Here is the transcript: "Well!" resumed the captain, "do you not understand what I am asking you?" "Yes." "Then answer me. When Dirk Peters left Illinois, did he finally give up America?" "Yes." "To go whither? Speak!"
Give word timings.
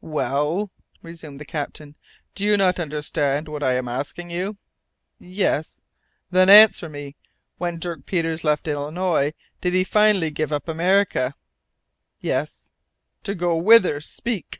"Well!" 0.00 0.72
resumed 1.00 1.38
the 1.38 1.44
captain, 1.44 1.94
"do 2.34 2.44
you 2.44 2.56
not 2.56 2.80
understand 2.80 3.46
what 3.46 3.62
I 3.62 3.74
am 3.74 3.86
asking 3.86 4.30
you?" 4.30 4.56
"Yes." 5.20 5.80
"Then 6.28 6.50
answer 6.50 6.88
me. 6.88 7.14
When 7.58 7.78
Dirk 7.78 8.04
Peters 8.04 8.42
left 8.42 8.66
Illinois, 8.66 9.32
did 9.60 9.74
he 9.74 9.84
finally 9.84 10.32
give 10.32 10.50
up 10.50 10.66
America?" 10.66 11.36
"Yes." 12.20 12.72
"To 13.22 13.36
go 13.36 13.54
whither? 13.56 14.00
Speak!" 14.00 14.58